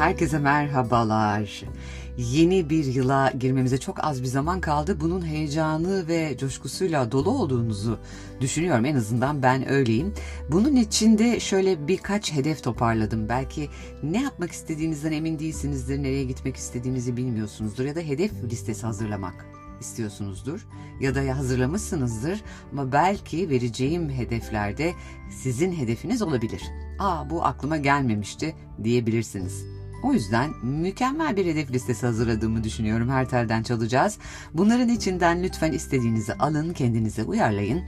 Herkese 0.00 0.38
merhabalar. 0.38 1.64
Yeni 2.16 2.70
bir 2.70 2.84
yıla 2.84 3.30
girmemize 3.30 3.78
çok 3.78 4.04
az 4.04 4.22
bir 4.22 4.26
zaman 4.26 4.60
kaldı. 4.60 5.00
Bunun 5.00 5.26
heyecanı 5.26 6.08
ve 6.08 6.36
coşkusuyla 6.38 7.12
dolu 7.12 7.30
olduğunuzu 7.30 7.98
düşünüyorum. 8.40 8.84
En 8.84 8.96
azından 8.96 9.42
ben 9.42 9.68
öyleyim. 9.68 10.14
Bunun 10.52 10.76
için 10.76 11.18
de 11.18 11.40
şöyle 11.40 11.88
birkaç 11.88 12.32
hedef 12.32 12.62
toparladım. 12.62 13.28
Belki 13.28 13.68
ne 14.02 14.22
yapmak 14.22 14.52
istediğinizden 14.52 15.12
emin 15.12 15.38
değilsinizdir, 15.38 16.02
nereye 16.02 16.24
gitmek 16.24 16.56
istediğinizi 16.56 17.16
bilmiyorsunuzdur 17.16 17.84
ya 17.84 17.96
da 17.96 18.00
hedef 18.00 18.32
listesi 18.44 18.86
hazırlamak 18.86 19.46
istiyorsunuzdur 19.80 20.66
ya 21.00 21.14
da 21.14 21.36
hazırlamışsınızdır 21.38 22.42
ama 22.72 22.92
belki 22.92 23.50
vereceğim 23.50 24.10
hedeflerde 24.10 24.92
sizin 25.30 25.72
hedefiniz 25.72 26.22
olabilir. 26.22 26.62
Aa 26.98 27.30
bu 27.30 27.44
aklıma 27.44 27.76
gelmemişti 27.76 28.54
diyebilirsiniz. 28.84 29.79
O 30.02 30.12
yüzden 30.12 30.50
mükemmel 30.62 31.36
bir 31.36 31.46
hedef 31.46 31.70
listesi 31.70 32.06
hazırladığımı 32.06 32.64
düşünüyorum. 32.64 33.08
Her 33.08 33.28
telden 33.28 33.62
çalacağız. 33.62 34.18
Bunların 34.54 34.88
içinden 34.88 35.42
lütfen 35.42 35.72
istediğinizi 35.72 36.34
alın, 36.34 36.72
kendinize 36.72 37.24
uyarlayın. 37.24 37.82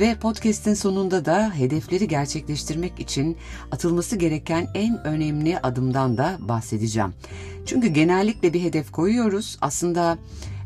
Ve 0.00 0.14
podcast'in 0.14 0.74
sonunda 0.74 1.24
da 1.24 1.52
hedefleri 1.54 2.08
gerçekleştirmek 2.08 3.00
için 3.00 3.36
atılması 3.72 4.16
gereken 4.16 4.68
en 4.74 5.06
önemli 5.06 5.58
adımdan 5.58 6.18
da 6.18 6.38
bahsedeceğim. 6.40 7.14
Çünkü 7.66 7.88
genellikle 7.88 8.52
bir 8.52 8.60
hedef 8.60 8.92
koyuyoruz. 8.92 9.58
Aslında 9.60 10.18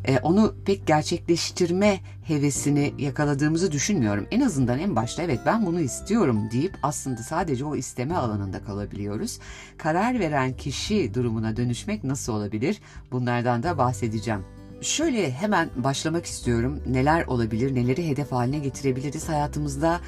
e, 0.07 0.19
onu 0.19 0.55
pek 0.65 0.87
gerçekleştirme 0.87 2.01
hevesini 2.23 2.95
yakaladığımızı 2.99 3.73
düşünmüyorum. 3.73 4.27
En 4.31 4.41
azından 4.41 4.79
en 4.79 4.97
başta 4.97 5.23
evet 5.23 5.41
ben 5.47 5.67
bunu 5.67 5.81
istiyorum 5.81 6.49
deyip 6.53 6.79
aslında 6.83 7.23
sadece 7.23 7.65
o 7.65 7.77
isteme 7.77 8.15
alanında 8.15 8.65
kalabiliyoruz. 8.65 9.39
Karar 9.79 10.21
veren 10.21 10.57
kişi 10.57 11.15
durumuna 11.15 11.57
dönüşmek 11.57 12.05
nasıl 12.05 12.33
olabilir? 12.33 12.81
Bunlardan 13.13 13.63
da 13.63 13.79
bahsedeceğim. 13.79 14.56
Şöyle 14.81 15.31
hemen 15.31 15.71
başlamak 15.77 16.27
istiyorum. 16.27 16.81
Neler 16.87 17.27
olabilir, 17.27 17.75
neleri 17.75 18.09
hedef 18.09 18.33
haline 18.33 18.59
getirebiliriz 18.59 19.29
hayatımızda? 19.29 20.01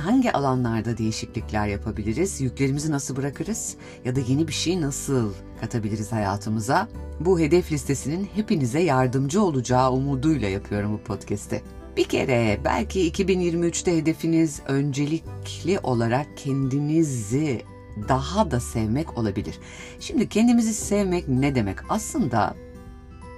Hangi 0.00 0.32
alanlarda 0.32 0.98
değişiklikler 0.98 1.66
yapabiliriz? 1.66 2.40
Yüklerimizi 2.40 2.92
nasıl 2.92 3.16
bırakırız? 3.16 3.76
Ya 4.04 4.16
da 4.16 4.20
yeni 4.20 4.48
bir 4.48 4.52
şey 4.52 4.80
nasıl 4.80 5.32
katabiliriz 5.60 6.12
hayatımıza? 6.12 6.88
Bu 7.20 7.40
hedef 7.40 7.72
listesinin 7.72 8.28
hepinize 8.34 8.80
yardımcı 8.80 9.42
olacağı 9.42 9.92
umuduyla 9.92 10.48
yapıyorum 10.48 10.92
bu 10.92 10.98
podcast'i. 10.98 11.62
Bir 11.96 12.04
kere 12.04 12.60
belki 12.64 13.12
2023'te 13.12 13.96
hedefiniz 13.96 14.60
öncelikli 14.68 15.78
olarak 15.78 16.26
kendinizi 16.36 17.62
daha 18.08 18.50
da 18.50 18.60
sevmek 18.60 19.18
olabilir. 19.18 19.58
Şimdi 20.00 20.28
kendimizi 20.28 20.74
sevmek 20.74 21.28
ne 21.28 21.54
demek? 21.54 21.76
Aslında 21.88 22.54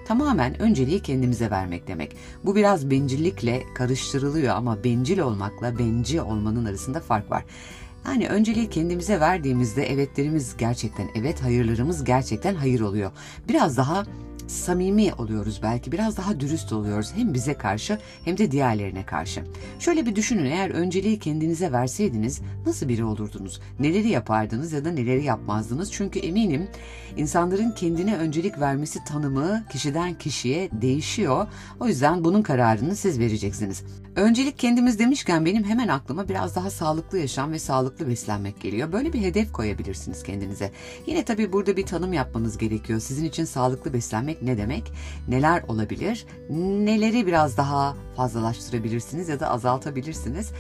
tamamen 0.09 0.63
önceliği 0.63 1.01
kendimize 1.01 1.51
vermek 1.51 1.89
demek. 1.89 2.17
Bu 2.45 2.57
biraz 2.57 2.91
bencillikle 2.91 3.63
karıştırılıyor 3.75 4.57
ama 4.57 4.85
bencil 4.85 5.19
olmakla 5.19 5.79
benci 5.79 6.21
olmanın 6.21 6.65
arasında 6.65 7.01
fark 7.01 7.31
var. 7.31 7.45
Yani 8.07 8.29
önceliği 8.29 8.71
kendimize 8.71 9.21
verdiğimizde 9.21 9.93
evetlerimiz 9.93 10.57
gerçekten 10.57 11.09
evet, 11.15 11.43
hayırlarımız 11.43 12.05
gerçekten 12.05 12.55
hayır 12.55 12.81
oluyor. 12.81 13.11
Biraz 13.49 13.77
daha 13.77 14.05
samimi 14.49 15.15
oluyoruz 15.15 15.61
belki 15.63 15.93
biraz 15.93 16.17
daha 16.17 16.41
dürüst 16.41 16.73
oluyoruz 16.73 17.13
hem 17.15 17.35
bize 17.35 17.55
karşı 17.55 17.99
hem 18.25 18.39
de 18.39 18.51
diğerlerine 18.51 19.07
karşı. 19.07 19.45
Şöyle 19.79 20.07
bir 20.07 20.17
düşünün 20.17 20.45
eğer 20.45 20.71
önceliği 20.71 21.19
kendinize 21.19 21.73
verseydiniz 21.73 22.41
nasıl 22.67 22.89
biri 22.89 23.05
olurdunuz? 23.05 23.61
Neleri 23.81 24.09
yapardınız 24.09 24.73
ya 24.73 24.85
da 24.85 24.91
neleri 24.91 25.25
yapmazdınız? 25.25 25.93
Çünkü 25.93 26.19
eminim 26.19 26.69
insanların 27.17 27.71
kendine 27.71 28.17
öncelik 28.17 28.61
vermesi 28.61 29.05
tanımı 29.05 29.65
kişiden 29.73 30.15
kişiye 30.15 30.69
değişiyor. 30.73 31.47
O 31.81 31.87
yüzden 31.87 32.25
bunun 32.25 32.43
kararını 32.43 32.97
siz 32.97 33.19
vereceksiniz. 33.19 33.83
Öncelik 34.17 34.59
kendimiz 34.59 34.99
demişken 34.99 35.45
benim 35.45 35.65
hemen 35.65 35.89
aklıma 35.89 36.29
biraz 36.29 36.57
daha 36.57 36.71
sağlıklı 36.71 37.19
yaşam 37.19 37.53
ve 37.53 37.59
sağlıklı 37.59 38.09
beslenmek 38.09 38.61
geliyor. 38.61 38.93
Böyle 38.93 39.13
bir 39.13 39.21
hedef 39.21 39.53
koyabilirsiniz 39.53 40.23
kendinize. 40.23 40.73
Yine 41.07 41.25
tabii 41.25 41.53
burada 41.53 41.77
bir 41.77 41.87
tanım 41.87 42.13
yapmanız 42.13 42.59
gerekiyor. 42.59 43.01
Sizin 43.01 43.25
için 43.25 43.45
sağlıklı 43.45 43.93
beslenmek 43.93 44.38
ne 44.43 44.59
demek? 44.59 44.93
Neler 45.29 45.63
olabilir? 45.69 46.27
Neleri 46.51 47.27
biraz 47.27 47.57
daha 47.57 47.97
fazlalaştırabilirsiniz 48.17 49.29
ya 49.29 49.41
da 49.41 49.51
azaltabilirsiniz? 49.51 50.53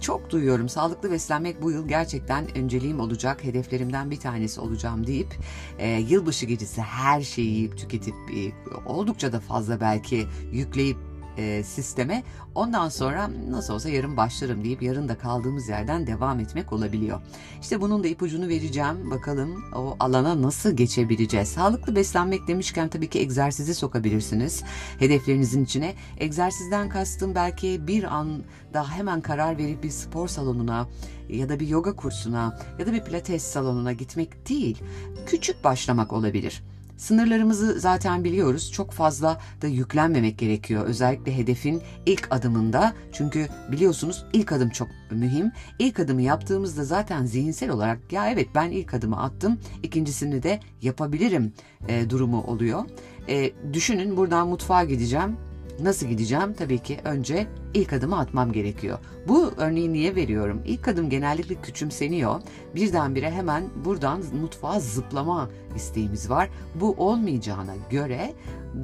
Çok 0.00 0.30
duyuyorum 0.30 0.68
sağlıklı 0.68 1.10
beslenmek 1.10 1.62
bu 1.62 1.70
yıl 1.70 1.88
gerçekten 1.88 2.58
önceliğim 2.58 3.00
olacak, 3.00 3.44
hedeflerimden 3.44 4.10
bir 4.10 4.20
tanesi 4.20 4.60
olacağım 4.60 5.06
deyip 5.06 5.34
e, 5.78 5.88
yılbaşı 5.88 6.46
gecesi 6.46 6.82
her 6.82 7.22
şeyi 7.22 7.54
yiyip 7.54 7.78
tüketip 7.78 8.14
e, 8.14 8.52
oldukça 8.86 9.32
da 9.32 9.40
fazla 9.40 9.80
belki 9.80 10.26
yükleyip 10.52 10.96
e, 11.38 11.64
sisteme 11.64 12.22
ondan 12.54 12.88
sonra 12.88 13.30
nasıl 13.50 13.74
olsa 13.74 13.88
yarın 13.88 14.16
başlarım 14.16 14.64
deyip 14.64 14.82
yarın 14.82 15.08
da 15.08 15.18
kaldığımız 15.18 15.68
yerden 15.68 16.06
devam 16.06 16.40
etmek 16.40 16.72
olabiliyor. 16.72 17.20
İşte 17.60 17.80
bunun 17.80 18.04
da 18.04 18.08
ipucunu 18.08 18.48
vereceğim. 18.48 19.10
Bakalım 19.10 19.64
o 19.74 19.96
alana 20.00 20.42
nasıl 20.42 20.76
geçebileceğiz. 20.76 21.48
Sağlıklı 21.48 21.96
beslenmek 21.96 22.48
demişken 22.48 22.88
tabii 22.88 23.10
ki 23.10 23.18
egzersizi 23.18 23.74
sokabilirsiniz 23.74 24.62
hedeflerinizin 24.98 25.64
içine. 25.64 25.94
Egzersizden 26.18 26.88
kastım 26.88 27.34
belki 27.34 27.86
bir 27.86 28.04
anda 28.04 28.88
hemen 28.88 29.20
karar 29.20 29.58
verip 29.58 29.82
bir 29.82 29.90
spor 29.90 30.28
salonuna 30.28 30.88
ya 31.28 31.48
da 31.48 31.60
bir 31.60 31.68
yoga 31.68 31.96
kursuna 31.96 32.58
ya 32.78 32.86
da 32.86 32.92
bir 32.92 33.04
pilates 33.04 33.42
salonuna 33.42 33.92
gitmek 33.92 34.48
değil. 34.48 34.82
Küçük 35.26 35.64
başlamak 35.64 36.12
olabilir. 36.12 36.62
Sınırlarımızı 36.96 37.80
zaten 37.80 38.24
biliyoruz. 38.24 38.72
Çok 38.72 38.92
fazla 38.92 39.40
da 39.62 39.66
yüklenmemek 39.66 40.38
gerekiyor. 40.38 40.86
Özellikle 40.86 41.36
hedefin 41.36 41.82
ilk 42.06 42.28
adımında. 42.30 42.94
Çünkü 43.12 43.48
biliyorsunuz 43.72 44.24
ilk 44.32 44.52
adım 44.52 44.70
çok 44.70 44.88
mühim. 45.10 45.52
İlk 45.78 46.00
adımı 46.00 46.22
yaptığımızda 46.22 46.84
zaten 46.84 47.24
zihinsel 47.24 47.70
olarak 47.70 48.12
ya 48.12 48.30
evet 48.30 48.48
ben 48.54 48.70
ilk 48.70 48.94
adımı 48.94 49.22
attım. 49.22 49.58
ikincisini 49.82 50.42
de 50.42 50.60
yapabilirim 50.82 51.52
e, 51.88 52.10
durumu 52.10 52.42
oluyor. 52.42 52.84
E, 53.28 53.52
düşünün 53.72 54.16
buradan 54.16 54.48
mutfağa 54.48 54.84
gideceğim 54.84 55.36
Nasıl 55.82 56.06
gideceğim? 56.06 56.54
Tabii 56.54 56.78
ki 56.78 57.00
önce 57.04 57.46
ilk 57.74 57.92
adımı 57.92 58.18
atmam 58.18 58.52
gerekiyor. 58.52 58.98
Bu 59.28 59.52
örneği 59.56 59.92
niye 59.92 60.16
veriyorum? 60.16 60.62
İlk 60.64 60.88
adım 60.88 61.10
genellikle 61.10 61.54
küçümseniyor. 61.54 62.40
Birdenbire 62.74 63.30
hemen 63.30 63.64
buradan 63.84 64.22
mutfağa 64.40 64.80
zıplama 64.80 65.50
isteğimiz 65.76 66.30
var. 66.30 66.48
Bu 66.74 66.94
olmayacağına 66.98 67.74
göre 67.90 68.34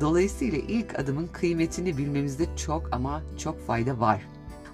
dolayısıyla 0.01 0.59
ilk 0.59 0.99
adımın 0.99 1.27
kıymetini 1.27 1.99
bilmemizde 1.99 2.47
çok 2.57 2.89
ama 2.93 3.23
çok 3.39 3.67
fayda 3.67 4.01
var. 4.01 4.23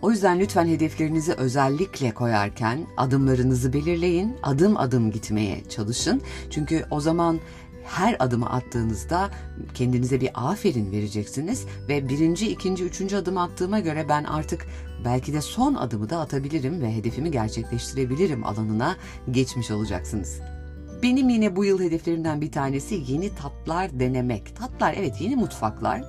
O 0.03 0.11
yüzden 0.11 0.41
lütfen 0.41 0.67
hedeflerinizi 0.67 1.33
özellikle 1.33 2.15
koyarken 2.15 2.87
adımlarınızı 2.97 3.73
belirleyin, 3.73 4.37
adım 4.43 4.77
adım 4.77 5.11
gitmeye 5.11 5.65
çalışın. 5.69 6.23
Çünkü 6.51 6.85
o 6.91 7.01
zaman 7.01 7.41
her 7.87 8.17
adımı 8.19 8.51
attığınızda 8.51 9.31
kendinize 9.75 10.21
bir 10.21 10.31
aferin 10.35 10.93
vereceksiniz 10.93 11.67
ve 11.89 12.09
birinci, 12.09 12.51
ikinci, 12.51 12.85
üçüncü 12.85 13.17
adım 13.17 13.39
attığıma 13.39 13.81
göre 13.81 14.07
ben 14.09 14.25
artık 14.25 14.67
belki 15.05 15.33
de 15.33 15.41
son 15.41 15.75
adımı 15.75 16.11
da 16.11 16.21
atabilirim 16.21 16.81
ve 16.81 16.95
hedefimi 16.95 17.31
gerçekleştirebilirim 17.31 18.45
alanına 18.45 18.97
geçmiş 19.31 19.71
olacaksınız. 19.71 20.41
Benim 21.03 21.29
yine 21.29 21.57
bu 21.57 21.65
yıl 21.65 21.81
hedeflerimden 21.81 22.41
bir 22.41 22.53
tanesi 22.53 23.03
yeni 23.07 23.35
tatlar 23.35 24.01
denemek. 24.01 24.57
Tatlar 24.57 24.95
evet 24.99 25.21
yeni 25.21 25.37
mutfaklar 25.37 26.03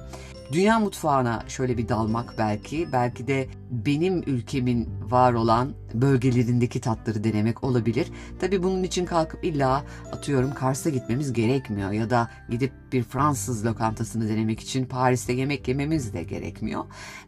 dünya 0.52 0.80
mutfağına 0.80 1.44
şöyle 1.48 1.78
bir 1.78 1.90
dalmak 1.90 2.34
belki, 2.38 2.92
belki 2.92 3.28
de 3.28 3.48
benim 3.72 4.24
ülkemin 4.28 4.90
var 5.02 5.34
olan 5.34 5.74
bölgelerindeki 5.94 6.82
tatları 6.82 7.24
denemek 7.24 7.64
olabilir. 7.64 8.08
Tabii 8.40 8.64
bunun 8.64 8.84
için 8.84 9.06
kalkıp 9.06 9.44
illa 9.44 9.84
atıyorum 10.12 10.54
Kars'a 10.54 10.90
gitmemiz 10.90 11.34
gerekmiyor 11.34 11.92
ya 11.92 12.10
da 12.10 12.30
gidip 12.50 12.72
bir 12.92 13.04
Fransız 13.04 13.66
lokantasını 13.66 14.30
denemek 14.30 14.60
için 14.60 14.86
Paris'te 14.86 15.34
yemek 15.34 15.68
yememiz 15.68 16.14
de 16.14 16.24
gerekmiyor. 16.24 16.86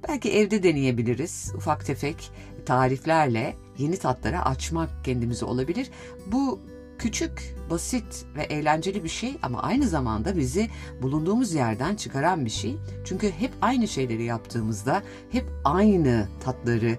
Belki 0.07 0.31
evde 0.31 0.63
deneyebiliriz 0.63 1.51
ufak 1.55 1.85
tefek 1.85 2.31
tariflerle 2.65 3.55
yeni 3.77 3.97
tatlara 3.97 4.45
açmak 4.45 4.89
kendimizi 5.05 5.45
olabilir. 5.45 5.89
Bu 6.31 6.59
küçük, 6.99 7.55
basit 7.69 8.25
ve 8.35 8.43
eğlenceli 8.43 9.03
bir 9.03 9.09
şey 9.09 9.37
ama 9.41 9.61
aynı 9.61 9.87
zamanda 9.87 10.37
bizi 10.37 10.69
bulunduğumuz 11.01 11.53
yerden 11.53 11.95
çıkaran 11.95 12.45
bir 12.45 12.49
şey. 12.49 12.77
Çünkü 13.05 13.31
hep 13.31 13.51
aynı 13.61 13.87
şeyleri 13.87 14.23
yaptığımızda, 14.23 15.03
hep 15.31 15.45
aynı 15.63 16.27
tatları 16.43 16.97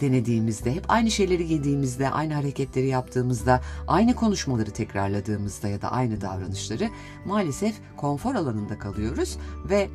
denediğimizde, 0.00 0.74
hep 0.74 0.84
aynı 0.88 1.10
şeyleri 1.10 1.52
yediğimizde, 1.52 2.10
aynı 2.10 2.34
hareketleri 2.34 2.86
yaptığımızda, 2.86 3.60
aynı 3.88 4.14
konuşmaları 4.14 4.70
tekrarladığımızda 4.70 5.68
ya 5.68 5.82
da 5.82 5.92
aynı 5.92 6.20
davranışları 6.20 6.88
maalesef 7.24 7.74
konfor 7.96 8.34
alanında 8.34 8.78
kalıyoruz 8.78 9.38
ve 9.70 9.88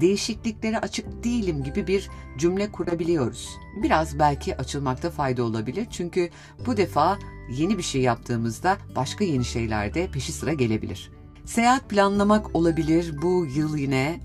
değişikliklere 0.00 0.78
açık 0.78 1.24
değilim 1.24 1.64
gibi 1.64 1.86
bir 1.86 2.10
cümle 2.38 2.72
kurabiliyoruz. 2.72 3.48
Biraz 3.82 4.18
belki 4.18 4.56
açılmakta 4.56 5.10
fayda 5.10 5.42
olabilir 5.44 5.86
çünkü 5.90 6.30
bu 6.66 6.76
defa 6.76 7.18
yeni 7.50 7.78
bir 7.78 7.82
şey 7.82 8.00
yaptığımızda 8.00 8.76
başka 8.96 9.24
yeni 9.24 9.44
şeyler 9.44 9.94
de 9.94 10.10
peşi 10.10 10.32
sıra 10.32 10.52
gelebilir. 10.52 11.10
Seyahat 11.44 11.90
planlamak 11.90 12.56
olabilir. 12.56 13.22
Bu 13.22 13.46
yıl 13.56 13.76
yine 13.76 14.20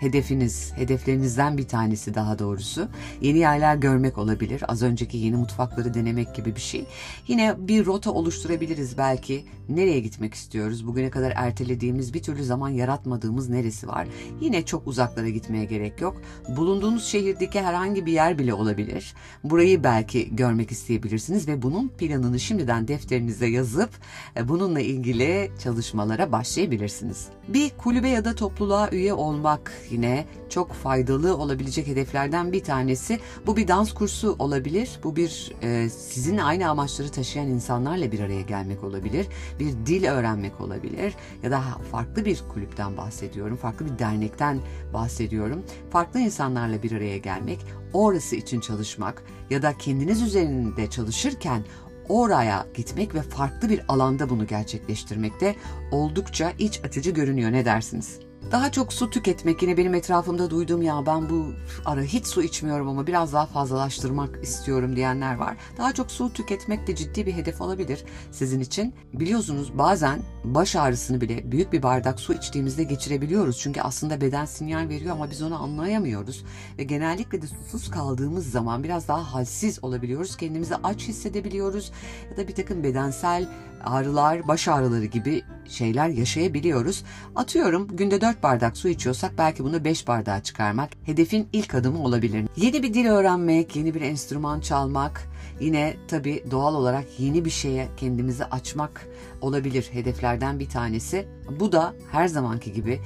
hedefiniz, 0.00 0.72
hedeflerinizden 0.76 1.58
bir 1.58 1.68
tanesi 1.68 2.14
daha 2.14 2.38
doğrusu. 2.38 2.88
Yeni 3.20 3.38
yerler 3.38 3.76
görmek 3.76 4.18
olabilir. 4.18 4.62
Az 4.68 4.82
önceki 4.82 5.16
yeni 5.18 5.36
mutfakları 5.36 5.94
denemek 5.94 6.34
gibi 6.34 6.54
bir 6.56 6.60
şey. 6.60 6.84
Yine 7.28 7.54
bir 7.58 7.86
rota 7.86 8.10
oluşturabiliriz 8.10 8.98
belki. 8.98 9.44
Nereye 9.68 10.00
gitmek 10.00 10.34
istiyoruz? 10.34 10.86
Bugüne 10.86 11.10
kadar 11.10 11.32
ertelediğimiz, 11.36 12.14
bir 12.14 12.22
türlü 12.22 12.44
zaman 12.44 12.68
yaratmadığımız 12.68 13.48
neresi 13.48 13.88
var? 13.88 14.08
Yine 14.40 14.64
çok 14.64 14.86
uzaklara 14.86 15.28
gitmeye 15.28 15.64
gerek 15.64 16.00
yok. 16.00 16.22
Bulunduğunuz 16.56 17.04
şehirdeki 17.04 17.60
herhangi 17.60 18.06
bir 18.06 18.12
yer 18.12 18.38
bile 18.38 18.54
olabilir. 18.54 19.14
Burayı 19.44 19.84
belki 19.84 20.36
görmek 20.36 20.70
isteyebilirsiniz 20.70 21.48
ve 21.48 21.62
bunun 21.62 21.88
planını 21.88 22.40
şimdiden 22.40 22.88
defterinize 22.88 23.46
yazıp 23.46 23.90
e, 24.36 24.48
bununla 24.48 24.80
ilgili 24.80 25.50
çalışmalara 25.62 26.32
başlayabilirsiniz. 26.32 27.26
Bir 27.48 27.70
kulübe 27.70 28.08
ya 28.08 28.24
da 28.24 28.34
topluluğa 28.34 28.90
üye 28.90 29.12
olmak 29.12 29.72
yine 29.90 30.26
çok 30.48 30.72
faydalı 30.72 31.36
olabilecek 31.36 31.86
hedeflerden 31.86 32.52
bir 32.52 32.64
tanesi. 32.64 33.20
Bu 33.46 33.56
bir 33.56 33.68
dans 33.68 33.92
kursu 33.92 34.36
olabilir. 34.38 35.00
Bu 35.04 35.16
bir 35.16 35.52
e, 35.62 35.88
sizin 35.88 36.38
aynı 36.38 36.68
amaçları 36.68 37.08
taşıyan 37.08 37.46
insanlarla 37.46 38.12
bir 38.12 38.20
araya 38.20 38.42
gelmek 38.42 38.84
olabilir. 38.84 39.26
Bir 39.60 39.72
dil 39.86 40.04
öğrenmek 40.04 40.60
olabilir. 40.60 41.14
Ya 41.42 41.50
da 41.50 41.62
farklı 41.90 42.24
bir 42.24 42.42
kulüpten 42.52 42.96
bahsediyorum. 42.96 43.56
Farklı 43.56 43.86
bir 43.86 43.98
dernekten 43.98 44.60
bahsediyorum. 44.94 45.62
Farklı 45.90 46.20
insanlarla 46.20 46.82
bir 46.82 46.92
araya 46.92 47.18
gelmek, 47.18 47.58
orası 47.92 48.36
için 48.36 48.60
çalışmak 48.60 49.22
ya 49.50 49.62
da 49.62 49.78
kendiniz 49.78 50.22
üzerinde 50.22 50.90
çalışırken 50.90 51.64
oraya 52.08 52.66
gitmek 52.74 53.14
ve 53.14 53.22
farklı 53.22 53.68
bir 53.68 53.80
alanda 53.88 54.30
bunu 54.30 54.46
gerçekleştirmek 54.46 55.40
de 55.40 55.54
oldukça 55.90 56.52
iç 56.58 56.80
açıcı 56.84 57.10
görünüyor 57.10 57.52
ne 57.52 57.64
dersiniz? 57.64 58.27
Daha 58.52 58.72
çok 58.72 58.92
su 58.92 59.10
tüketmek 59.10 59.62
yine 59.62 59.76
benim 59.76 59.94
etrafımda 59.94 60.50
duyduğum 60.50 60.82
ya 60.82 61.06
ben 61.06 61.30
bu 61.30 61.46
ara 61.84 62.02
hiç 62.02 62.26
su 62.26 62.42
içmiyorum 62.42 62.88
ama 62.88 63.06
biraz 63.06 63.32
daha 63.32 63.46
fazlalaştırmak 63.46 64.44
istiyorum 64.44 64.96
diyenler 64.96 65.34
var. 65.34 65.56
Daha 65.78 65.92
çok 65.92 66.10
su 66.10 66.32
tüketmek 66.32 66.86
de 66.86 66.96
ciddi 66.96 67.26
bir 67.26 67.32
hedef 67.32 67.60
olabilir 67.60 68.04
sizin 68.32 68.60
için. 68.60 68.94
Biliyorsunuz 69.12 69.78
bazen 69.78 70.20
baş 70.44 70.76
ağrısını 70.76 71.20
bile 71.20 71.52
büyük 71.52 71.72
bir 71.72 71.82
bardak 71.82 72.20
su 72.20 72.34
içtiğimizde 72.34 72.84
geçirebiliyoruz. 72.84 73.58
Çünkü 73.58 73.80
aslında 73.80 74.20
beden 74.20 74.44
sinyal 74.44 74.88
veriyor 74.88 75.12
ama 75.12 75.30
biz 75.30 75.42
onu 75.42 75.62
anlayamıyoruz. 75.62 76.44
Ve 76.78 76.82
genellikle 76.82 77.42
de 77.42 77.46
susuz 77.46 77.90
kaldığımız 77.90 78.50
zaman 78.50 78.84
biraz 78.84 79.08
daha 79.08 79.34
halsiz 79.34 79.84
olabiliyoruz. 79.84 80.36
Kendimizi 80.36 80.74
aç 80.76 81.08
hissedebiliyoruz 81.08 81.92
ya 82.30 82.36
da 82.36 82.48
bir 82.48 82.54
takım 82.54 82.82
bedensel 82.82 83.48
ağrılar, 83.84 84.48
baş 84.48 84.68
ağrıları 84.68 85.04
gibi 85.04 85.42
şeyler 85.68 86.08
yaşayabiliyoruz. 86.08 87.04
Atıyorum 87.36 87.88
günde 87.96 88.20
4 88.20 88.42
bardak 88.42 88.76
su 88.76 88.88
içiyorsak 88.88 89.32
belki 89.38 89.64
bunu 89.64 89.84
5 89.84 90.08
bardağa 90.08 90.42
çıkarmak 90.42 90.90
hedefin 91.04 91.48
ilk 91.52 91.74
adımı 91.74 92.02
olabilir. 92.04 92.44
Yeni 92.56 92.82
bir 92.82 92.94
dil 92.94 93.06
öğrenmek, 93.06 93.76
yeni 93.76 93.94
bir 93.94 94.00
enstrüman 94.00 94.60
çalmak, 94.60 95.28
yine 95.60 95.96
tabii 96.08 96.44
doğal 96.50 96.74
olarak 96.74 97.04
yeni 97.18 97.44
bir 97.44 97.50
şeye 97.50 97.88
kendimizi 97.96 98.44
açmak 98.44 99.06
olabilir 99.40 99.88
hedeflerden 99.92 100.58
bir 100.58 100.68
tanesi. 100.68 101.28
Bu 101.60 101.72
da 101.72 101.94
her 102.12 102.28
zamanki 102.28 102.72
gibi 102.72 103.00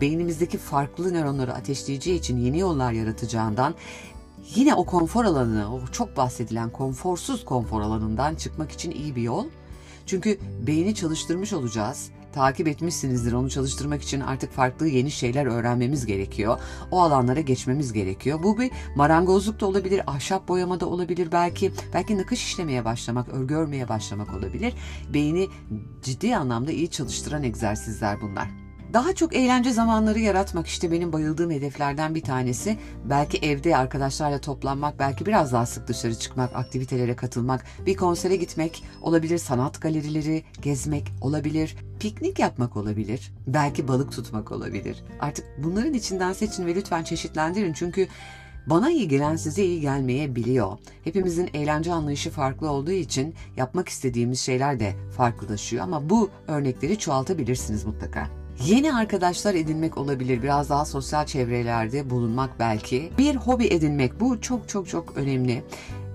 beynimizdeki 0.00 0.58
farklı 0.58 1.14
nöronları 1.14 1.54
ateşleyeceği 1.54 2.18
için 2.18 2.36
yeni 2.36 2.58
yollar 2.58 2.92
yaratacağından 2.92 3.74
yine 4.54 4.74
o 4.74 4.86
konfor 4.86 5.24
alanı, 5.24 5.74
o 5.74 5.80
çok 5.92 6.16
bahsedilen 6.16 6.70
konforsuz 6.70 7.44
konfor 7.44 7.80
alanından 7.80 8.34
çıkmak 8.34 8.72
için 8.72 8.90
iyi 8.90 9.16
bir 9.16 9.22
yol. 9.22 9.46
Çünkü 10.06 10.38
beyni 10.66 10.94
çalıştırmış 10.94 11.52
olacağız. 11.52 12.10
Takip 12.32 12.68
etmişsinizdir 12.68 13.32
onu 13.32 13.50
çalıştırmak 13.50 14.02
için 14.02 14.20
artık 14.20 14.52
farklı 14.52 14.88
yeni 14.88 15.10
şeyler 15.10 15.46
öğrenmemiz 15.46 16.06
gerekiyor. 16.06 16.60
O 16.90 17.02
alanlara 17.02 17.40
geçmemiz 17.40 17.92
gerekiyor. 17.92 18.42
Bu 18.42 18.58
bir 18.58 18.70
marangozluk 18.96 19.60
da 19.60 19.66
olabilir, 19.66 20.02
ahşap 20.06 20.48
boyama 20.48 20.80
da 20.80 20.86
olabilir 20.86 21.32
belki. 21.32 21.72
Belki 21.94 22.18
nakış 22.18 22.44
işlemeye 22.44 22.84
başlamak, 22.84 23.28
örgü 23.28 23.54
örmeye 23.54 23.88
başlamak 23.88 24.34
olabilir. 24.34 24.74
Beyni 25.14 25.48
ciddi 26.02 26.36
anlamda 26.36 26.72
iyi 26.72 26.90
çalıştıran 26.90 27.42
egzersizler 27.42 28.20
bunlar. 28.20 28.65
Daha 28.96 29.14
çok 29.14 29.36
eğlence 29.36 29.70
zamanları 29.70 30.18
yaratmak 30.18 30.66
işte 30.66 30.92
benim 30.92 31.12
bayıldığım 31.12 31.50
hedeflerden 31.50 32.14
bir 32.14 32.20
tanesi. 32.20 32.78
Belki 33.04 33.38
evde 33.38 33.76
arkadaşlarla 33.76 34.38
toplanmak, 34.38 34.98
belki 34.98 35.26
biraz 35.26 35.52
daha 35.52 35.66
sık 35.66 35.88
dışarı 35.88 36.14
çıkmak, 36.14 36.56
aktivitelere 36.56 37.16
katılmak, 37.16 37.64
bir 37.86 37.96
konsere 37.96 38.36
gitmek 38.36 38.84
olabilir, 39.02 39.38
sanat 39.38 39.82
galerileri 39.82 40.44
gezmek 40.62 41.12
olabilir, 41.20 41.76
piknik 42.00 42.38
yapmak 42.38 42.76
olabilir, 42.76 43.32
belki 43.46 43.88
balık 43.88 44.12
tutmak 44.12 44.52
olabilir. 44.52 45.04
Artık 45.20 45.44
bunların 45.58 45.94
içinden 45.94 46.32
seçin 46.32 46.66
ve 46.66 46.74
lütfen 46.74 47.04
çeşitlendirin 47.04 47.72
çünkü 47.72 48.08
bana 48.66 48.90
iyi 48.90 49.08
gelen 49.08 49.36
size 49.36 49.64
iyi 49.64 49.80
gelmeyebiliyor. 49.80 50.78
Hepimizin 51.04 51.50
eğlence 51.54 51.92
anlayışı 51.92 52.30
farklı 52.30 52.70
olduğu 52.70 52.92
için 52.92 53.34
yapmak 53.56 53.88
istediğimiz 53.88 54.40
şeyler 54.40 54.80
de 54.80 54.92
farklılaşıyor 55.16 55.84
ama 55.84 56.10
bu 56.10 56.30
örnekleri 56.48 56.98
çoğaltabilirsiniz 56.98 57.84
mutlaka. 57.84 58.45
Yeni 58.64 58.94
arkadaşlar 58.94 59.54
edinmek 59.54 59.98
olabilir. 59.98 60.42
Biraz 60.42 60.70
daha 60.70 60.84
sosyal 60.84 61.26
çevrelerde 61.26 62.10
bulunmak 62.10 62.50
belki. 62.58 63.10
Bir 63.18 63.36
hobi 63.36 63.66
edinmek 63.66 64.20
bu 64.20 64.40
çok 64.40 64.68
çok 64.68 64.88
çok 64.88 65.16
önemli. 65.16 65.62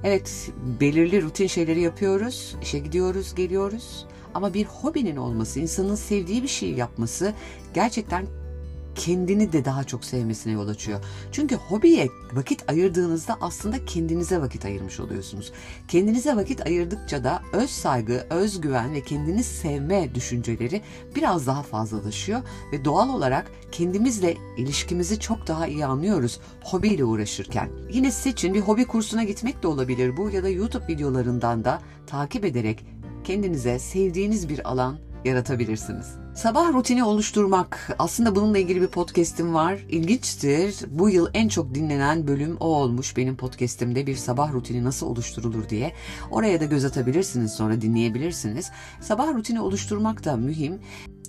Evet 0.03 0.51
belirli 0.79 1.21
rutin 1.21 1.47
şeyleri 1.47 1.81
yapıyoruz. 1.81 2.55
İşe 2.61 2.79
gidiyoruz, 2.79 3.35
geliyoruz. 3.35 4.05
Ama 4.33 4.53
bir 4.53 4.65
hobinin 4.65 5.15
olması, 5.15 5.59
insanın 5.59 5.95
sevdiği 5.95 6.43
bir 6.43 6.47
şey 6.47 6.73
yapması 6.73 7.33
gerçekten 7.73 8.25
kendini 8.95 9.53
de 9.53 9.65
daha 9.65 9.83
çok 9.83 10.05
sevmesine 10.05 10.53
yol 10.53 10.67
açıyor. 10.67 10.99
Çünkü 11.31 11.55
hobiye 11.55 12.07
vakit 12.33 12.69
ayırdığınızda 12.69 13.38
aslında 13.41 13.85
kendinize 13.85 14.41
vakit 14.41 14.65
ayırmış 14.65 14.99
oluyorsunuz. 14.99 15.51
Kendinize 15.88 16.35
vakit 16.35 16.65
ayırdıkça 16.65 17.23
da 17.23 17.41
öz 17.53 17.69
saygı, 17.69 18.25
özgüven 18.29 18.93
ve 18.93 19.01
kendini 19.01 19.43
sevme 19.43 20.15
düşünceleri 20.15 20.81
biraz 21.15 21.47
daha 21.47 21.63
fazlalaşıyor 21.63 22.41
ve 22.71 22.85
doğal 22.85 23.09
olarak 23.09 23.51
kendimizle 23.71 24.38
ilişkimizi 24.57 25.19
çok 25.19 25.47
daha 25.47 25.67
iyi 25.67 25.85
anlıyoruz 25.85 26.39
hobiyle 26.63 27.03
uğraşırken. 27.03 27.69
Yine 27.91 28.11
seçin 28.11 28.53
bir 28.53 28.61
hobi 28.61 28.85
kursuna 28.85 29.23
gitmek 29.23 29.63
de 29.63 29.67
olabilir 29.67 30.17
bu 30.17 30.29
ya 30.29 30.43
da 30.43 30.49
YouTube 30.49 30.88
videolarından 30.88 31.65
da 31.65 31.81
takip 32.07 32.45
ederek 32.45 32.85
kendinize 33.23 33.79
sevdiğiniz 33.79 34.49
bir 34.49 34.69
alan 34.69 35.11
yaratabilirsiniz. 35.25 36.08
Sabah 36.36 36.74
rutini 36.74 37.04
oluşturmak. 37.04 37.96
Aslında 38.00 38.36
bununla 38.36 38.58
ilgili 38.58 38.82
bir 38.82 38.88
podcast'im 38.88 39.54
var. 39.54 39.80
İlginçtir. 39.90 40.75
Bu 40.90 41.10
yıl 41.10 41.28
en 41.34 41.48
çok 41.48 41.75
dinlenen 41.75 42.28
bölüm 42.28 42.58
o 42.60 42.66
olmuş 42.66 43.18
benim 43.18 43.38
podcast'imde 43.38 44.08
bir 44.08 44.16
sabah 44.16 44.54
rutini 44.54 44.84
nasıl 44.84 45.08
oluşturulur 45.08 45.70
diye. 45.70 45.94
Oraya 46.32 46.62
da 46.62 46.66
göz 46.66 46.86
atabilirsiniz 46.86 47.54
sonra 47.54 47.82
dinleyebilirsiniz. 47.82 48.72
Sabah 49.01 49.34
rutini 49.34 49.62
oluşturmak 49.62 50.25
da 50.25 50.36
mühim. 50.36 50.80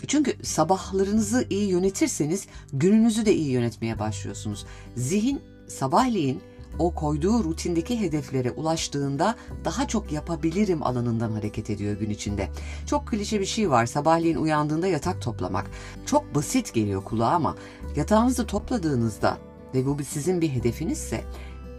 Çünkü 0.07 0.45
sabahlarınızı 0.45 1.47
iyi 1.51 1.69
yönetirseniz 1.69 2.47
gününüzü 2.73 3.27
de 3.27 3.35
iyi 3.35 3.51
yönetmeye 3.51 3.99
başlıyorsunuz. 3.99 4.67
Zihin 4.97 5.41
sabahleyin 5.69 6.41
o 6.79 6.95
koyduğu 6.95 7.45
rutindeki 7.45 8.01
hedeflere 8.01 8.51
ulaştığında 8.51 9.37
daha 9.65 9.89
çok 9.89 10.13
yapabilirim 10.13 10.83
alanından 10.83 11.33
hareket 11.33 11.71
ediyor 11.71 11.97
gün 11.97 12.11
içinde. 12.11 12.49
Çok 12.87 13.09
klişe 13.09 13.41
bir 13.41 13.47
şey 13.47 13.71
var 13.71 13.87
sabahleyin 13.87 14.37
uyandığında 14.37 14.87
yatak 14.87 15.23
toplamak. 15.23 15.71
Çok 16.07 16.35
basit 16.35 16.75
geliyor 16.75 17.05
kulağa 17.05 17.31
ama 17.31 17.57
yatağınızı 17.97 18.47
topladığınızda 18.47 19.39
ve 19.75 19.87
bu 19.87 20.05
sizin 20.05 20.41
bir 20.41 20.49
hedefinizse 20.49 21.25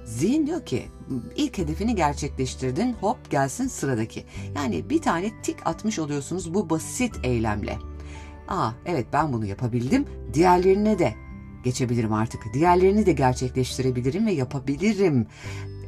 Zihin 0.05 0.47
diyor 0.47 0.65
ki 0.65 0.85
ilk 1.35 1.57
hedefini 1.57 1.95
gerçekleştirdin 1.95 2.93
hop 2.93 3.31
gelsin 3.31 3.67
sıradaki. 3.67 4.25
Yani 4.55 4.89
bir 4.89 5.01
tane 5.01 5.31
tik 5.43 5.67
atmış 5.67 5.99
oluyorsunuz 5.99 6.53
bu 6.53 6.69
basit 6.69 7.15
eylemle. 7.23 7.77
Aa 8.47 8.71
evet 8.85 9.07
ben 9.13 9.33
bunu 9.33 9.45
yapabildim 9.45 10.05
diğerlerine 10.33 10.99
de 10.99 11.13
geçebilirim 11.63 12.13
artık. 12.13 12.53
Diğerlerini 12.53 13.05
de 13.05 13.11
gerçekleştirebilirim 13.11 14.25
ve 14.25 14.31
yapabilirim 14.31 15.27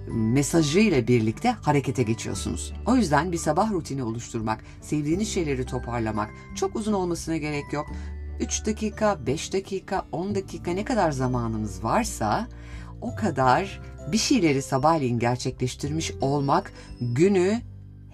mesajıyla 0.07 1.07
birlikte 1.07 1.51
harekete 1.51 2.03
geçiyorsunuz. 2.03 2.73
O 2.85 2.95
yüzden 2.95 3.31
bir 3.31 3.37
sabah 3.37 3.71
rutini 3.71 4.03
oluşturmak, 4.03 4.63
sevdiğiniz 4.81 5.29
şeyleri 5.29 5.65
toparlamak 5.65 6.29
çok 6.55 6.75
uzun 6.75 6.93
olmasına 6.93 7.37
gerek 7.37 7.73
yok. 7.73 7.87
3 8.39 8.65
dakika, 8.65 9.25
5 9.25 9.53
dakika, 9.53 10.05
10 10.11 10.35
dakika 10.35 10.71
ne 10.71 10.85
kadar 10.85 11.11
zamanınız 11.11 11.83
varsa 11.83 12.47
o 13.01 13.15
kadar 13.15 13.81
bir 14.11 14.17
şeyleri 14.17 14.61
sabahleyin 14.61 15.19
gerçekleştirmiş 15.19 16.11
olmak 16.21 16.73
günü 17.01 17.61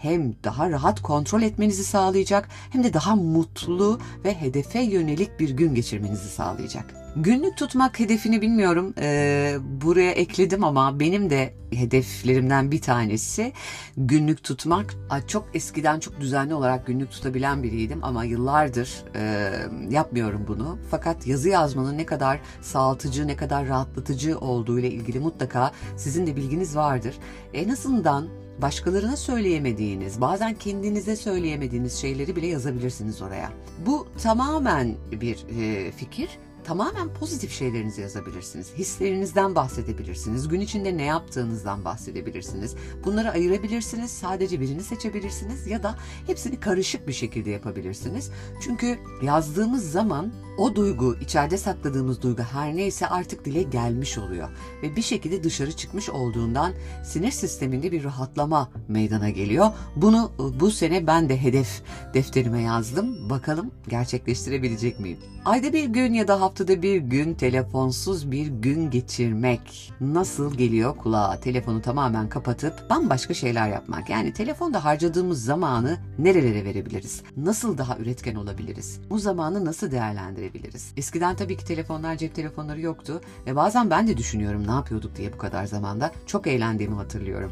hem 0.01 0.35
daha 0.43 0.69
rahat 0.69 1.01
kontrol 1.01 1.41
etmenizi 1.41 1.83
sağlayacak 1.83 2.49
hem 2.69 2.83
de 2.83 2.93
daha 2.93 3.15
mutlu 3.15 3.99
ve 4.25 4.41
hedefe 4.41 4.79
yönelik 4.79 5.39
bir 5.39 5.49
gün 5.49 5.75
geçirmenizi 5.75 6.29
sağlayacak. 6.29 7.01
Günlük 7.15 7.57
tutmak 7.57 7.99
hedefini 7.99 8.41
bilmiyorum. 8.41 8.93
Ee, 8.99 9.57
buraya 9.81 10.11
ekledim 10.11 10.63
ama 10.63 10.99
benim 10.99 11.29
de 11.29 11.53
hedeflerimden 11.73 12.71
bir 12.71 12.81
tanesi 12.81 13.53
günlük 13.97 14.43
tutmak. 14.43 14.95
Çok 15.27 15.45
eskiden 15.53 15.99
çok 15.99 16.19
düzenli 16.19 16.53
olarak 16.53 16.87
günlük 16.87 17.11
tutabilen 17.11 17.63
biriydim 17.63 18.03
ama 18.03 18.23
yıllardır 18.23 19.03
e, 19.15 19.51
yapmıyorum 19.89 20.45
bunu. 20.47 20.77
Fakat 20.91 21.27
yazı 21.27 21.49
yazmanın 21.49 21.97
ne 21.97 22.05
kadar 22.05 22.39
sağaltıcı, 22.61 23.27
ne 23.27 23.35
kadar 23.35 23.67
rahatlatıcı 23.67 24.39
olduğu 24.39 24.79
ile 24.79 24.91
ilgili 24.91 25.19
mutlaka 25.19 25.71
sizin 25.97 26.27
de 26.27 26.35
bilginiz 26.35 26.75
vardır. 26.75 27.15
En 27.53 27.69
azından 27.69 28.40
başkalarına 28.61 29.17
söyleyemediğiniz, 29.17 30.21
bazen 30.21 30.53
kendinize 30.53 31.15
söyleyemediğiniz 31.15 31.93
şeyleri 31.93 32.35
bile 32.35 32.47
yazabilirsiniz 32.47 33.21
oraya. 33.21 33.51
Bu 33.85 34.07
tamamen 34.23 34.95
bir 35.11 35.45
e, 35.59 35.91
fikir 35.91 36.29
tamamen 36.63 37.13
pozitif 37.13 37.51
şeylerinizi 37.51 38.01
yazabilirsiniz. 38.01 38.73
Hislerinizden 38.77 39.55
bahsedebilirsiniz. 39.55 40.47
Gün 40.47 40.59
içinde 40.59 40.97
ne 40.97 41.03
yaptığınızdan 41.03 41.85
bahsedebilirsiniz. 41.85 42.75
Bunları 43.05 43.31
ayırabilirsiniz. 43.31 44.11
Sadece 44.11 44.61
birini 44.61 44.83
seçebilirsiniz 44.83 45.67
ya 45.67 45.83
da 45.83 45.95
hepsini 46.27 46.59
karışık 46.59 47.07
bir 47.07 47.13
şekilde 47.13 47.49
yapabilirsiniz. 47.49 48.31
Çünkü 48.61 48.99
yazdığımız 49.23 49.91
zaman 49.91 50.31
o 50.57 50.75
duygu, 50.75 51.15
içeride 51.21 51.57
sakladığımız 51.57 52.21
duygu 52.21 52.41
her 52.41 52.75
neyse 52.75 53.07
artık 53.07 53.45
dile 53.45 53.63
gelmiş 53.63 54.17
oluyor 54.17 54.49
ve 54.83 54.95
bir 54.95 55.01
şekilde 55.01 55.43
dışarı 55.43 55.71
çıkmış 55.71 56.09
olduğundan 56.09 56.73
sinir 57.03 57.31
sisteminde 57.31 57.91
bir 57.91 58.03
rahatlama 58.03 58.69
meydana 58.87 59.29
geliyor. 59.29 59.67
Bunu 59.95 60.31
bu 60.59 60.71
sene 60.71 61.07
ben 61.07 61.29
de 61.29 61.41
hedef 61.41 61.81
defterime 62.13 62.61
yazdım. 62.61 63.29
Bakalım 63.29 63.71
gerçekleştirebilecek 63.89 64.99
miyim? 64.99 65.17
Ayda 65.45 65.73
bir 65.73 65.85
gün 65.85 66.13
ya 66.13 66.27
da 66.27 66.41
haftada 66.51 66.81
bir 66.81 66.97
gün 66.97 67.33
telefonsuz 67.33 68.31
bir 68.31 68.47
gün 68.47 68.89
geçirmek 68.89 69.93
nasıl 70.01 70.57
geliyor 70.57 70.97
kulağa? 70.97 71.39
Telefonu 71.39 71.81
tamamen 71.81 72.29
kapatıp 72.29 72.89
bambaşka 72.89 73.33
şeyler 73.33 73.69
yapmak. 73.69 74.09
Yani 74.09 74.33
telefonda 74.33 74.85
harcadığımız 74.85 75.45
zamanı 75.45 75.97
nerelere 76.19 76.65
verebiliriz? 76.65 77.23
Nasıl 77.37 77.77
daha 77.77 77.97
üretken 77.97 78.35
olabiliriz? 78.35 78.99
Bu 79.09 79.19
zamanı 79.19 79.65
nasıl 79.65 79.91
değerlendirebiliriz? 79.91 80.93
Eskiden 80.97 81.35
tabii 81.35 81.57
ki 81.57 81.65
telefonlar, 81.65 82.17
cep 82.17 82.35
telefonları 82.35 82.81
yoktu 82.81 83.21
ve 83.45 83.55
bazen 83.55 83.89
ben 83.89 84.07
de 84.07 84.17
düşünüyorum 84.17 84.67
ne 84.67 84.71
yapıyorduk 84.71 85.15
diye 85.15 85.33
bu 85.33 85.37
kadar 85.37 85.65
zamanda. 85.65 86.11
Çok 86.25 86.47
eğlendiğimi 86.47 86.95
hatırlıyorum. 86.95 87.51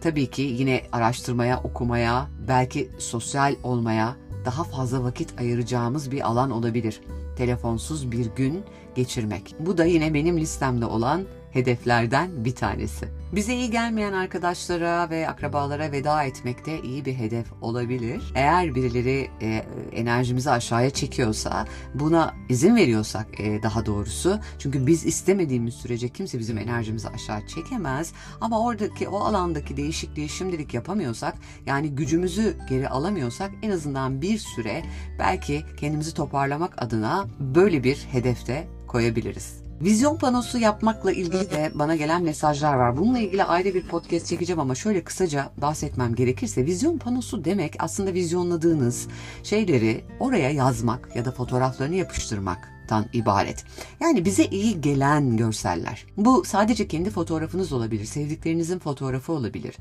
Tabii 0.00 0.30
ki 0.30 0.42
yine 0.42 0.82
araştırmaya, 0.92 1.60
okumaya, 1.62 2.28
belki 2.48 2.90
sosyal 2.98 3.54
olmaya 3.62 4.16
daha 4.44 4.64
fazla 4.64 5.04
vakit 5.04 5.40
ayıracağımız 5.40 6.10
bir 6.10 6.26
alan 6.26 6.50
olabilir 6.50 7.00
telefonsuz 7.40 8.12
bir 8.12 8.26
gün 8.36 8.64
geçirmek. 8.94 9.54
Bu 9.58 9.78
da 9.78 9.84
yine 9.84 10.14
benim 10.14 10.38
listemde 10.38 10.86
olan 10.86 11.24
hedeflerden 11.52 12.44
bir 12.44 12.54
tanesi. 12.54 13.08
Bize 13.32 13.54
iyi 13.54 13.70
gelmeyen 13.70 14.12
arkadaşlara 14.12 15.10
ve 15.10 15.28
akrabalara 15.28 15.92
veda 15.92 16.24
etmek 16.24 16.66
de 16.66 16.82
iyi 16.82 17.04
bir 17.04 17.14
hedef 17.14 17.46
olabilir. 17.60 18.32
Eğer 18.34 18.74
birileri 18.74 19.30
e, 19.42 19.64
enerjimizi 19.92 20.50
aşağıya 20.50 20.90
çekiyorsa, 20.90 21.66
buna 21.94 22.34
izin 22.48 22.76
veriyorsak 22.76 23.40
e, 23.40 23.62
daha 23.62 23.86
doğrusu. 23.86 24.38
Çünkü 24.58 24.86
biz 24.86 25.06
istemediğimiz 25.06 25.74
sürece 25.74 26.08
kimse 26.08 26.38
bizim 26.38 26.58
enerjimizi 26.58 27.08
aşağı 27.08 27.46
çekemez. 27.46 28.12
Ama 28.40 28.64
oradaki 28.64 29.08
o 29.08 29.18
alandaki 29.18 29.76
değişikliği 29.76 30.28
şimdilik 30.28 30.74
yapamıyorsak, 30.74 31.34
yani 31.66 31.90
gücümüzü 31.90 32.56
geri 32.68 32.88
alamıyorsak 32.88 33.50
en 33.62 33.70
azından 33.70 34.22
bir 34.22 34.38
süre 34.38 34.82
belki 35.18 35.64
kendimizi 35.76 36.14
toparlamak 36.14 36.82
adına 36.82 37.26
böyle 37.40 37.84
bir 37.84 37.96
hedefte 37.96 38.68
koyabiliriz. 38.86 39.69
Vizyon 39.80 40.16
panosu 40.16 40.58
yapmakla 40.58 41.12
ilgili 41.12 41.50
de 41.50 41.70
bana 41.74 41.96
gelen 41.96 42.22
mesajlar 42.22 42.74
var. 42.74 42.96
Bununla 42.96 43.18
ilgili 43.18 43.44
ayrı 43.44 43.74
bir 43.74 43.86
podcast 43.86 44.26
çekeceğim 44.26 44.60
ama 44.60 44.74
şöyle 44.74 45.04
kısaca 45.04 45.50
bahsetmem 45.56 46.14
gerekirse 46.14 46.66
vizyon 46.66 46.98
panosu 46.98 47.44
demek 47.44 47.74
aslında 47.78 48.14
vizyonladığınız 48.14 49.08
şeyleri 49.42 50.04
oraya 50.20 50.50
yazmak 50.50 51.16
ya 51.16 51.24
da 51.24 51.32
fotoğraflarını 51.32 51.94
yapıştırmak 51.94 52.68
ibaret. 53.12 53.64
Yani 54.00 54.24
bize 54.24 54.44
iyi 54.44 54.80
gelen 54.80 55.36
görseller. 55.36 56.06
Bu 56.16 56.44
sadece 56.44 56.88
kendi 56.88 57.10
fotoğrafınız 57.10 57.72
olabilir, 57.72 58.04
sevdiklerinizin 58.04 58.78
fotoğrafı 58.78 59.32
olabilir. 59.32 59.76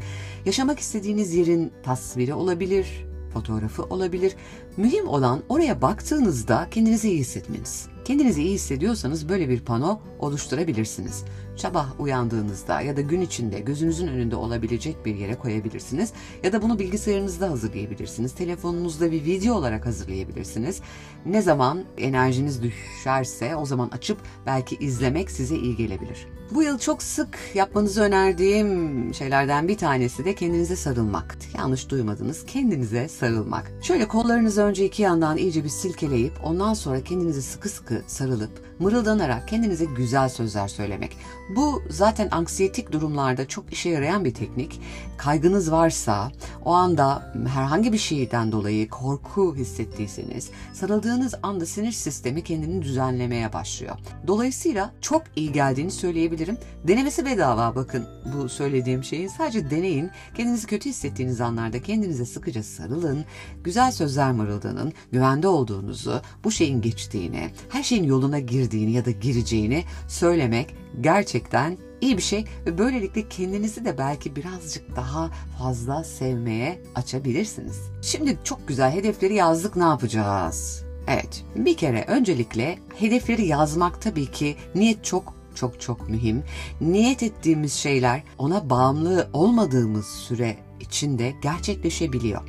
Yaşamak 0.45 0.79
istediğiniz 0.79 1.33
yerin 1.33 1.73
tasviri 1.83 2.33
olabilir, 2.33 3.05
fotoğrafı 3.29 3.83
olabilir. 3.83 4.35
Mühim 4.77 5.07
olan 5.07 5.43
oraya 5.49 5.81
baktığınızda 5.81 6.67
kendinizi 6.71 7.09
iyi 7.09 7.19
hissetmeniz. 7.19 7.87
Kendinizi 8.05 8.43
iyi 8.43 8.53
hissediyorsanız 8.53 9.29
böyle 9.29 9.49
bir 9.49 9.59
pano 9.59 9.99
oluşturabilirsiniz. 10.19 11.23
Sabah 11.55 11.99
uyandığınızda 11.99 12.81
ya 12.81 12.97
da 12.97 13.01
gün 13.01 13.21
içinde 13.21 13.59
gözünüzün 13.59 14.07
önünde 14.07 14.35
olabilecek 14.35 15.05
bir 15.05 15.15
yere 15.15 15.35
koyabilirsiniz. 15.35 16.13
Ya 16.43 16.53
da 16.53 16.61
bunu 16.61 16.79
bilgisayarınızda 16.79 17.49
hazırlayabilirsiniz. 17.49 18.35
Telefonunuzda 18.35 19.11
bir 19.11 19.25
video 19.25 19.55
olarak 19.55 19.85
hazırlayabilirsiniz. 19.85 20.81
Ne 21.25 21.41
zaman 21.41 21.83
enerjiniz 21.97 22.63
düşerse 22.63 23.55
o 23.55 23.65
zaman 23.65 23.89
açıp 23.89 24.17
belki 24.45 24.75
izlemek 24.75 25.31
size 25.31 25.55
iyi 25.55 25.75
gelebilir. 25.75 26.27
Bu 26.51 26.63
yıl 26.63 26.79
çok 26.79 27.03
sık 27.03 27.39
yapmanızı 27.53 28.01
önerdiğim 28.01 29.13
şeylerden 29.13 29.67
bir 29.67 29.77
tanesi 29.77 30.25
de 30.25 30.35
kendinize 30.35 30.75
sarılmak. 30.75 31.37
Yanlış 31.57 31.89
duymadınız, 31.89 32.45
kendinize 32.45 33.07
sarılmak. 33.07 33.71
Şöyle 33.81 34.07
kollarınızı 34.07 34.61
önce 34.61 34.85
iki 34.85 35.01
yandan 35.01 35.37
iyice 35.37 35.63
bir 35.63 35.69
silkeleyip 35.69 36.33
ondan 36.43 36.73
sonra 36.73 37.03
kendinize 37.03 37.41
sıkı 37.41 37.69
sıkı 37.69 38.01
sarılıp 38.07 38.69
mırıldanarak 38.79 39.47
kendinize 39.47 39.85
güzel 39.85 40.29
sözler 40.29 40.67
söylemek. 40.67 41.17
Bu 41.55 41.83
zaten 41.89 42.27
anksiyetik 42.31 42.91
durumlarda 42.91 43.47
çok 43.47 43.73
işe 43.73 43.89
yarayan 43.89 44.25
bir 44.25 44.33
teknik. 44.33 44.81
Kaygınız 45.17 45.71
varsa, 45.71 46.31
o 46.65 46.71
anda 46.71 47.33
herhangi 47.47 47.93
bir 47.93 47.97
şeyden 47.97 48.51
dolayı 48.51 48.89
korku 48.89 49.55
hissettiyseniz, 49.55 50.49
sarıldığınız 50.73 51.33
anda 51.43 51.65
sinir 51.65 51.91
sistemi 51.91 52.43
kendini 52.43 52.81
düzenlemeye 52.81 53.53
başlıyor. 53.53 53.95
Dolayısıyla 54.27 54.91
çok 55.01 55.23
iyi 55.35 55.51
geldiğini 55.51 55.91
söyleyebilirim. 55.91 56.38
Denemesi 56.87 57.25
bedava 57.25 57.75
bakın 57.75 58.05
bu 58.35 58.49
söylediğim 58.49 59.03
şeyin. 59.03 59.27
Sadece 59.27 59.69
deneyin. 59.69 60.09
Kendinizi 60.37 60.67
kötü 60.67 60.89
hissettiğiniz 60.89 61.41
anlarda 61.41 61.81
kendinize 61.81 62.25
sıkıca 62.25 62.63
sarılın. 62.63 63.25
Güzel 63.63 63.91
sözler 63.91 64.31
mırıldanın. 64.31 64.93
Güvende 65.11 65.47
olduğunuzu, 65.47 66.21
bu 66.43 66.51
şeyin 66.51 66.81
geçtiğini, 66.81 67.49
her 67.69 67.83
şeyin 67.83 68.03
yoluna 68.03 68.39
girdiğini 68.39 68.91
ya 68.91 69.05
da 69.05 69.11
gireceğini 69.11 69.83
söylemek 70.07 70.75
gerçekten 71.01 71.77
iyi 72.01 72.17
bir 72.17 72.21
şey 72.21 72.45
ve 72.65 72.77
böylelikle 72.77 73.29
kendinizi 73.29 73.85
de 73.85 73.97
belki 73.97 74.35
birazcık 74.35 74.95
daha 74.95 75.29
fazla 75.57 76.03
sevmeye 76.03 76.81
açabilirsiniz. 76.95 77.79
Şimdi 78.01 78.37
çok 78.43 78.67
güzel 78.67 78.91
hedefleri 78.91 79.33
yazdık 79.33 79.75
ne 79.75 79.83
yapacağız? 79.83 80.83
Evet 81.07 81.43
bir 81.55 81.77
kere 81.77 82.05
öncelikle 82.07 82.79
hedefleri 82.95 83.45
yazmak 83.45 84.01
tabii 84.01 84.31
ki 84.31 84.55
niyet 84.75 85.03
çok 85.03 85.38
çok 85.55 85.81
çok 85.81 86.09
mühim. 86.09 86.43
Niyet 86.81 87.23
ettiğimiz 87.23 87.73
şeyler 87.73 88.23
ona 88.37 88.69
bağımlı 88.69 89.29
olmadığımız 89.33 90.05
süre 90.05 90.57
içinde 90.79 91.33
gerçekleşebiliyor. 91.41 92.41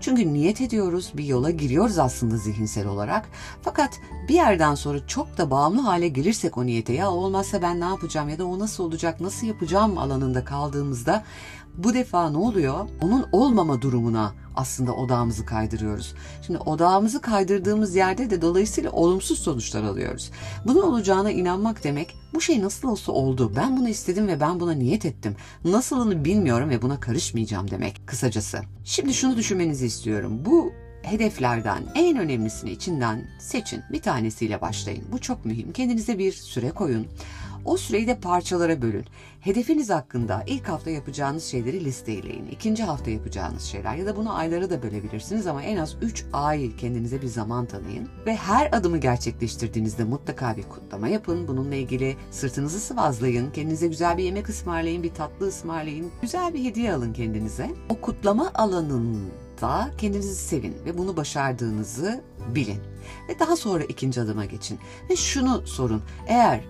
Çünkü 0.00 0.32
niyet 0.32 0.60
ediyoruz, 0.60 1.12
bir 1.14 1.24
yola 1.24 1.50
giriyoruz 1.50 1.98
aslında 1.98 2.36
zihinsel 2.36 2.86
olarak. 2.86 3.28
Fakat 3.62 4.00
bir 4.28 4.34
yerden 4.34 4.74
sonra 4.74 5.06
çok 5.06 5.38
da 5.38 5.50
bağımlı 5.50 5.80
hale 5.80 6.08
gelirsek 6.08 6.58
o 6.58 6.66
niyete 6.66 6.92
ya 6.92 7.10
olmazsa 7.10 7.62
ben 7.62 7.80
ne 7.80 7.84
yapacağım 7.84 8.28
ya 8.28 8.38
da 8.38 8.46
o 8.46 8.58
nasıl 8.58 8.84
olacak, 8.84 9.20
nasıl 9.20 9.46
yapacağım 9.46 9.98
alanında 9.98 10.44
kaldığımızda 10.44 11.24
bu 11.78 11.94
defa 11.94 12.30
ne 12.30 12.36
oluyor? 12.36 12.88
Onun 13.00 13.26
olmama 13.32 13.82
durumuna 13.82 14.32
aslında 14.56 14.92
odağımızı 14.92 15.46
kaydırıyoruz. 15.46 16.14
Şimdi 16.46 16.58
odağımızı 16.58 17.20
kaydırdığımız 17.20 17.96
yerde 17.96 18.30
de 18.30 18.42
dolayısıyla 18.42 18.90
olumsuz 18.90 19.38
sonuçlar 19.38 19.82
alıyoruz. 19.82 20.30
Bunun 20.66 20.82
olacağına 20.82 21.30
inanmak 21.30 21.84
demek 21.84 22.16
bu 22.34 22.40
şey 22.40 22.62
nasıl 22.62 22.88
olsa 22.88 23.12
oldu. 23.12 23.52
Ben 23.56 23.76
bunu 23.76 23.88
istedim 23.88 24.28
ve 24.28 24.40
ben 24.40 24.60
buna 24.60 24.72
niyet 24.72 25.04
ettim. 25.04 25.36
Nasılını 25.64 26.24
bilmiyorum 26.24 26.70
ve 26.70 26.82
buna 26.82 27.00
karışmayacağım 27.00 27.70
demek 27.70 28.06
kısacası. 28.06 28.60
Şimdi 28.84 29.14
şunu 29.14 29.36
düşünmenizi 29.36 29.86
istiyorum. 29.86 30.40
Bu 30.44 30.72
hedeflerden 31.02 31.82
en 31.94 32.18
önemlisini 32.18 32.70
içinden 32.70 33.24
seçin. 33.40 33.82
Bir 33.92 34.02
tanesiyle 34.02 34.60
başlayın. 34.60 35.04
Bu 35.12 35.18
çok 35.18 35.44
mühim. 35.44 35.72
Kendinize 35.72 36.18
bir 36.18 36.32
süre 36.32 36.70
koyun. 36.70 37.06
O 37.64 37.76
süreyi 37.76 38.06
de 38.06 38.20
parçalara 38.20 38.82
bölün. 38.82 39.04
Hedefiniz 39.40 39.90
hakkında 39.90 40.44
ilk 40.46 40.68
hafta 40.68 40.90
yapacağınız 40.90 41.44
şeyleri 41.44 41.84
listeleyin. 41.84 42.46
İkinci 42.46 42.82
hafta 42.82 43.10
yapacağınız 43.10 43.62
şeyler 43.62 43.94
ya 43.94 44.06
da 44.06 44.16
bunu 44.16 44.36
aylara 44.36 44.70
da 44.70 44.82
bölebilirsiniz 44.82 45.46
ama 45.46 45.62
en 45.62 45.76
az 45.76 45.96
3 46.02 46.24
ay 46.32 46.76
kendinize 46.76 47.22
bir 47.22 47.26
zaman 47.26 47.66
tanıyın. 47.66 48.08
Ve 48.26 48.36
her 48.36 48.72
adımı 48.72 48.98
gerçekleştirdiğinizde 48.98 50.04
mutlaka 50.04 50.56
bir 50.56 50.62
kutlama 50.62 51.08
yapın. 51.08 51.48
Bununla 51.48 51.74
ilgili 51.74 52.16
sırtınızı 52.30 52.80
sıvazlayın, 52.80 53.50
kendinize 53.50 53.86
güzel 53.86 54.18
bir 54.18 54.24
yemek 54.24 54.48
ısmarlayın, 54.48 55.02
bir 55.02 55.14
tatlı 55.14 55.48
ısmarlayın, 55.48 56.10
güzel 56.22 56.54
bir 56.54 56.64
hediye 56.64 56.92
alın 56.92 57.12
kendinize. 57.12 57.70
O 57.88 58.00
kutlama 58.00 58.50
alanında 58.54 59.90
kendinizi 59.98 60.34
sevin 60.34 60.74
ve 60.84 60.98
bunu 60.98 61.16
başardığınızı 61.16 62.20
bilin. 62.54 62.80
Ve 63.28 63.38
daha 63.38 63.56
sonra 63.56 63.84
ikinci 63.84 64.20
adıma 64.20 64.44
geçin. 64.44 64.78
Ve 65.10 65.16
şunu 65.16 65.66
sorun. 65.66 66.02
Eğer 66.26 66.60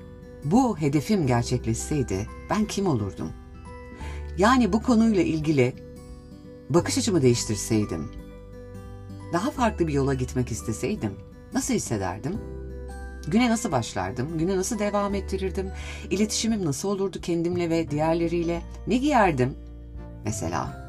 bu 0.45 0.79
hedefim 0.79 1.27
gerçekleşseydi 1.27 2.27
ben 2.51 2.65
kim 2.65 2.87
olurdum? 2.87 3.33
Yani 4.39 4.73
bu 4.73 4.83
konuyla 4.83 5.23
ilgili 5.23 5.75
bakış 6.71 6.99
açımı 6.99 7.23
değiştirseydim, 7.23 8.11
daha 9.33 9.51
farklı 9.51 9.89
bir 9.89 9.93
yola 9.93 10.15
gitmek 10.15 10.53
isteseydim 10.53 11.13
nasıl 11.55 11.75
hissederdim? 11.75 12.39
Güne 13.27 13.51
nasıl 13.51 13.73
başlardım? 13.73 14.39
Güne 14.39 14.57
nasıl 14.57 14.79
devam 14.79 15.15
ettirirdim? 15.15 15.71
İletişimim 16.11 16.65
nasıl 16.65 16.89
olurdu 16.89 17.21
kendimle 17.21 17.71
ve 17.71 17.91
diğerleriyle? 17.91 18.63
Ne 18.87 18.97
giyerdim? 18.97 19.55
Mesela 20.25 20.83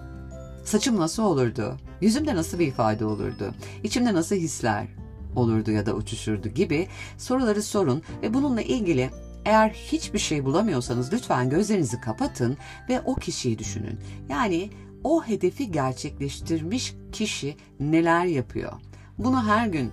saçım 0.65 1.00
nasıl 1.00 1.24
olurdu? 1.24 1.77
Yüzümde 2.01 2.36
nasıl 2.36 2.60
bir 2.60 2.67
ifade 2.67 3.05
olurdu? 3.05 3.53
İçimde 3.83 4.13
nasıl 4.13 4.36
hisler 4.36 4.88
olurdu 5.36 5.72
ya 5.72 5.86
da 5.86 5.93
uçuşurdu 5.93 6.50
gibi 6.50 6.88
soruları 7.17 7.63
sorun 7.63 8.01
ve 8.22 8.33
bununla 8.33 8.62
ilgili 8.62 9.10
eğer 9.45 9.69
hiçbir 9.69 10.19
şey 10.19 10.45
bulamıyorsanız 10.45 11.13
lütfen 11.13 11.50
gözlerinizi 11.50 12.01
kapatın 12.01 12.57
ve 12.89 13.01
o 13.01 13.15
kişiyi 13.15 13.59
düşünün. 13.59 14.00
Yani 14.29 14.69
o 15.03 15.23
hedefi 15.23 15.71
gerçekleştirmiş 15.71 16.95
kişi 17.12 17.57
neler 17.79 18.25
yapıyor? 18.25 18.73
Bunu 19.17 19.47
her 19.47 19.67
gün 19.67 19.91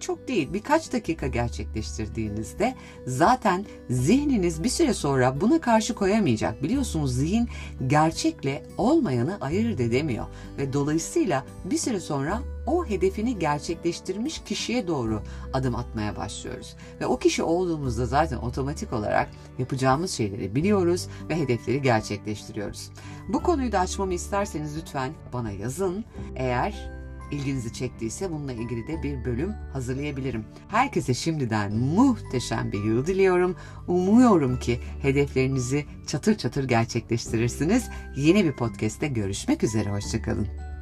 çok 0.00 0.28
değil 0.28 0.48
birkaç 0.52 0.92
dakika 0.92 1.26
gerçekleştirdiğinizde 1.26 2.74
zaten 3.06 3.66
zihniniz 3.90 4.64
bir 4.64 4.68
süre 4.68 4.94
sonra 4.94 5.40
buna 5.40 5.60
karşı 5.60 5.94
koyamayacak. 5.94 6.62
Biliyorsunuz 6.62 7.14
zihin 7.14 7.48
gerçekle 7.86 8.62
olmayanı 8.78 9.38
ayırt 9.40 9.80
edemiyor 9.80 10.26
ve 10.58 10.72
dolayısıyla 10.72 11.44
bir 11.64 11.78
süre 11.78 12.00
sonra 12.00 12.42
o 12.66 12.86
hedefini 12.86 13.38
gerçekleştirmiş 13.38 14.42
kişiye 14.44 14.86
doğru 14.86 15.22
adım 15.52 15.74
atmaya 15.74 16.16
başlıyoruz. 16.16 16.76
Ve 17.00 17.06
o 17.06 17.18
kişi 17.18 17.42
olduğumuzda 17.42 18.06
zaten 18.06 18.36
otomatik 18.36 18.92
olarak 18.92 19.28
yapacağımız 19.58 20.10
şeyleri 20.10 20.54
biliyoruz 20.54 21.08
ve 21.28 21.36
hedefleri 21.36 21.82
gerçekleştiriyoruz. 21.82 22.90
Bu 23.28 23.42
konuyu 23.42 23.72
da 23.72 23.80
açmamı 23.80 24.14
isterseniz 24.14 24.76
lütfen 24.76 25.12
bana 25.32 25.50
yazın. 25.50 26.04
Eğer 26.36 26.95
ilginizi 27.30 27.72
çektiyse 27.72 28.32
bununla 28.32 28.52
ilgili 28.52 28.86
de 28.88 29.02
bir 29.02 29.24
bölüm 29.24 29.52
hazırlayabilirim. 29.72 30.44
Herkese 30.68 31.14
şimdiden 31.14 31.76
muhteşem 31.76 32.72
bir 32.72 32.84
yıl 32.84 33.06
diliyorum. 33.06 33.56
Umuyorum 33.88 34.58
ki 34.58 34.80
hedeflerinizi 35.02 35.86
çatır 36.06 36.38
çatır 36.38 36.64
gerçekleştirirsiniz. 36.64 37.88
Yeni 38.16 38.44
bir 38.44 38.52
podcast'te 38.52 39.08
görüşmek 39.08 39.64
üzere. 39.64 39.90
Hoşçakalın. 39.90 40.75